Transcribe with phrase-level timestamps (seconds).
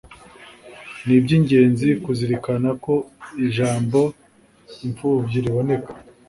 [1.05, 2.93] ni iby ingenzi kuzirikana ko
[3.45, 3.99] ijambo
[4.85, 5.91] imfubyi riboneka